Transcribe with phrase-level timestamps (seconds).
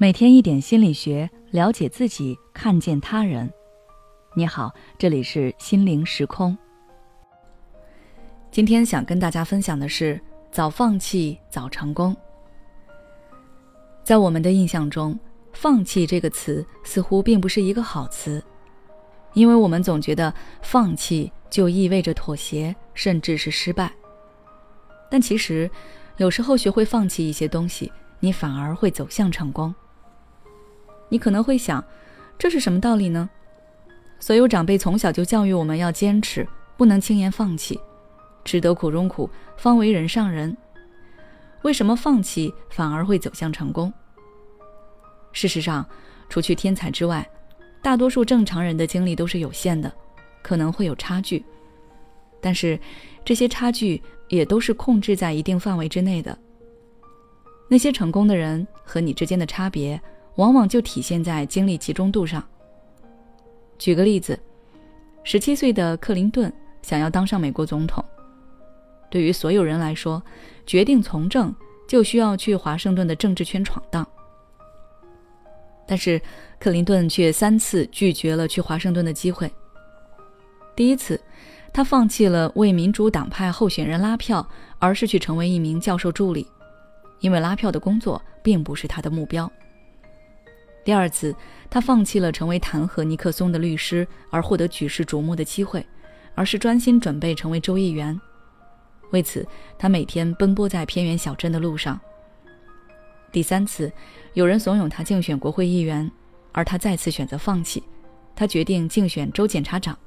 [0.00, 3.52] 每天一点心理学，了解自己，看见他人。
[4.32, 6.56] 你好，这里是心灵时空。
[8.48, 10.20] 今天想跟大家分享的是：
[10.52, 12.16] 早放弃早成功。
[14.04, 15.18] 在我们的印象中
[15.52, 18.40] ，“放弃”这个词似乎并不是一个好词，
[19.32, 23.92] 因为我们总觉得放弃就意味着妥协，甚至是失败。
[25.10, 25.68] 但其实，
[26.18, 29.74] 有时候学会放弃一些东西，你反而会走向成功。
[31.08, 31.84] 你可能会想，
[32.38, 33.28] 这是什么道理呢？
[34.20, 37.80] 所有长辈从小就教育我们要坚持，不能轻言放弃，
[38.44, 40.56] 吃得苦中苦，方为人上人。
[41.62, 43.92] 为什么放弃反而会走向成功？
[45.32, 45.86] 事实上，
[46.28, 47.28] 除去天才之外，
[47.80, 49.92] 大多数正常人的精力都是有限的，
[50.42, 51.44] 可能会有差距，
[52.40, 52.78] 但是
[53.24, 56.36] 这些差距也都是控制在一定范围之内的。
[57.68, 60.00] 那些成功的人和你之间的差别。
[60.38, 62.42] 往往就体现在精力集中度上。
[63.76, 64.38] 举个例子，
[65.24, 68.04] 十七岁的克林顿想要当上美国总统。
[69.10, 70.22] 对于所有人来说，
[70.64, 71.54] 决定从政
[71.88, 74.06] 就需要去华盛顿的政治圈闯荡。
[75.86, 76.20] 但是，
[76.60, 79.50] 克林顿却三次拒绝了去华盛顿的机会。
[80.76, 81.20] 第一次，
[81.72, 84.46] 他放弃了为民主党派候选人拉票，
[84.78, 86.46] 而是去成为一名教授助理，
[87.18, 89.50] 因为拉票的工作并不是他的目标。
[90.84, 91.34] 第二次，
[91.68, 95.86] 他放弃了成为弹劾尼克松的律师而获得举世瞩目的机会，
[96.34, 98.18] 而是专心准备成为州议员。
[99.10, 99.46] 为此，
[99.78, 102.00] 他每天奔波在偏远小镇的路上。
[103.30, 103.92] 第三次，
[104.32, 106.10] 有人怂恿他竞选国会议员，
[106.52, 107.82] 而他再次选择放弃。
[108.34, 109.98] 他决定竞选州检察长，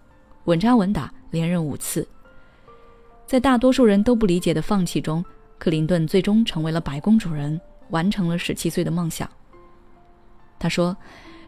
[0.46, 2.08] 稳扎稳打，连任五次。
[3.28, 5.24] 在大多数人都不理解的放弃中，
[5.60, 9.30] 克林顿最终成为了白宫主人，完成了十七岁的梦想。
[10.62, 10.95] 他说：“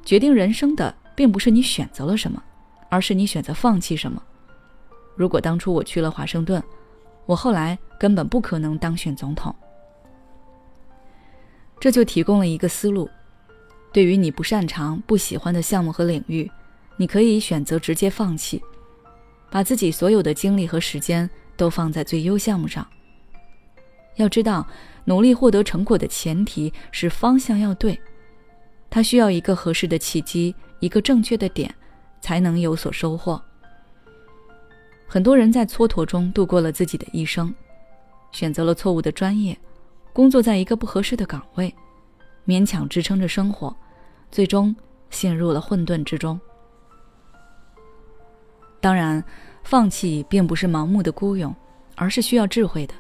[0.04, 2.42] 决定人生的并不是你选择了什么，
[2.90, 4.20] 而是你选择放弃什么。
[5.16, 6.62] 如果当初我去了华盛顿，
[7.28, 9.56] 我后来根本不可能当选总统。”
[11.80, 13.08] 这就提供了一个思路：
[13.92, 16.50] 对于你不擅长、不喜欢的项目和领域，
[16.98, 18.60] 你可以选择直接放弃，
[19.52, 22.84] 把自己所有的精力和时间都放在最优项目上。
[24.16, 24.66] 要知道，
[25.06, 28.00] 努力获得成果的前提是方向要对。
[28.94, 31.74] 他需要一个合适的契机，一个正确的点，
[32.22, 33.42] 才能有所收获。
[35.08, 37.52] 很多人在蹉跎中度过了自己的一生，
[38.32, 39.58] 选择了错误的专业，
[40.14, 41.74] 工作在一个不合适的岗位，
[42.46, 43.76] 勉强支撑着生活，
[44.30, 44.76] 最终
[45.10, 46.40] 陷入了混沌之中。
[48.80, 49.24] 当然，
[49.64, 51.52] 放弃并不是盲目的孤勇，
[51.96, 52.94] 而是需要智慧的。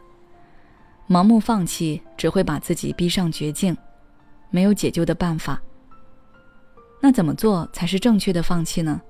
[1.07, 3.77] 盲目放弃只会把自己逼上绝境，
[4.49, 5.61] 没有解救的办法。
[7.05, 9.01] 那怎么做才是正确的放弃呢？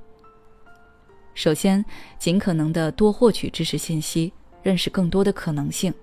[1.35, 1.85] 首先，
[2.17, 4.33] 尽可能的多获取知识信息，
[4.63, 5.93] 认识更多的可能性。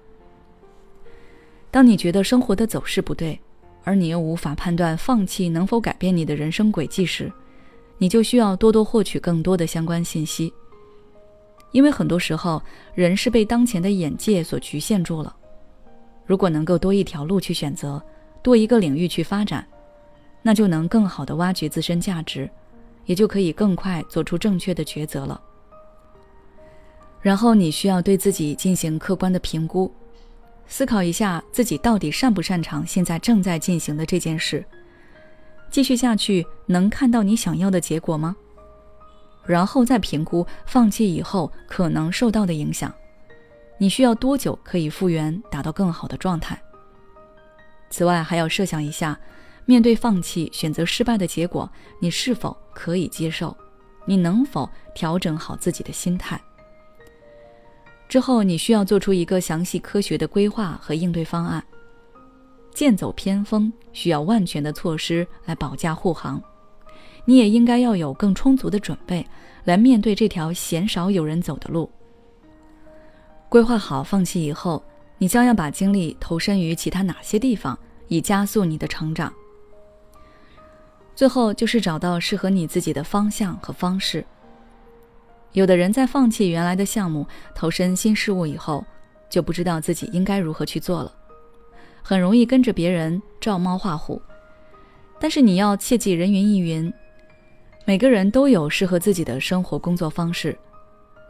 [1.68, 3.36] 当你觉得生活的走势不对，
[3.82, 7.28] 而你又无法判断放弃能否改变你的人生轨迹时，
[7.98, 10.52] 你就需要多多获取更多的相关信息。
[11.72, 12.62] 因为很多时候，
[12.94, 15.34] 人是被当前的眼界所局限住了。
[16.24, 18.00] 如果能够多一条路去选择，
[18.44, 19.66] 多一个领域去发展。
[20.42, 22.48] 那就能更好的挖掘自身价值，
[23.04, 25.40] 也就可以更快做出正确的抉择了。
[27.20, 29.92] 然后你需要对自己进行客观的评估，
[30.66, 34.64] 思考一下自己到底擅不擅长现在正在进行的这件事，
[35.70, 38.34] 继续下去能看到你想要的结果吗？
[39.44, 42.90] 然后再评估放弃以后可能受到的影响，
[43.76, 46.58] 你需要多久可以复原，达到更好的状态？
[47.90, 49.18] 此外，还要设想一下。
[49.70, 51.70] 面对放弃、选择失败的结果，
[52.00, 53.56] 你是否可以接受？
[54.04, 56.40] 你能否调整好自己的心态？
[58.08, 61.62] 之后，你需要做出一个详细、科学的规划和应对方案。
[62.74, 66.42] 剑走偏锋需要万全的措施来保驾护航，
[67.24, 69.24] 你也应该要有更充足的准备
[69.62, 71.88] 来面对这条鲜少有人走的路。
[73.48, 74.82] 规划好放弃以后，
[75.16, 77.78] 你将要把精力投身于其他哪些地方，
[78.08, 79.32] 以加速你的成长？
[81.20, 84.24] 最后就是找到适合你自己的方向和方式。
[85.52, 88.82] 有的人在放弃原来的项目，投身新事物以后，
[89.28, 91.12] 就不知道自己应该如何去做了，
[92.02, 94.22] 很容易跟着别人照猫画虎。
[95.20, 96.90] 但是你要切记人云亦云，
[97.84, 100.58] 每个人都有适合自己的生活工作方式。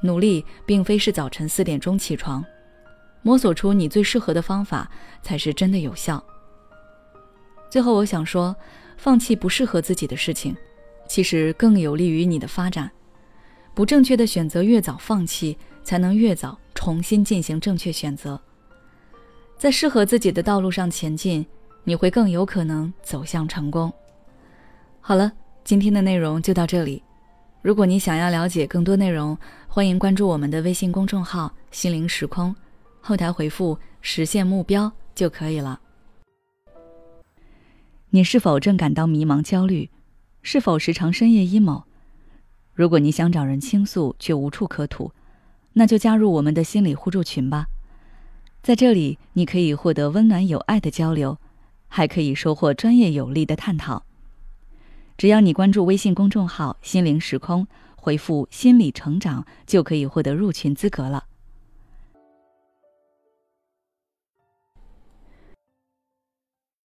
[0.02, 2.44] 努力并非是早晨四点钟起床，
[3.22, 4.88] 摸索出你最适合的方法
[5.20, 6.22] 才是真的有效。
[7.68, 8.54] 最后我想说。
[9.02, 10.54] 放弃不适合自己的事情，
[11.08, 12.90] 其实更有利于你的发展。
[13.72, 18.38] 不正确的选择越早放弃，才能越早重新进行正确选择。
[19.56, 21.46] 在适合自己的道路上前进，
[21.82, 23.90] 你会更有可能走向成功。
[25.00, 25.32] 好了，
[25.64, 27.02] 今天的内容就到这里。
[27.62, 29.34] 如果你想要了解更多内容，
[29.66, 32.54] 欢迎关注我们的微信公众号“心灵时空”，
[33.00, 35.80] 后台回复“实现目标”就可以了。
[38.12, 39.88] 你是否正感到迷茫、焦虑？
[40.42, 41.84] 是否时常深夜 emo？
[42.74, 45.12] 如果你想找人倾诉却无处可吐，
[45.74, 47.66] 那就加入我们的心理互助群吧。
[48.64, 51.38] 在这里，你可以获得温暖有爱的交流，
[51.86, 54.02] 还可以收获专业有力的探讨。
[55.16, 61.26] 只要你关注微信公众号“心灵时空”，回复“心理成长”，就可以获得入群资格了。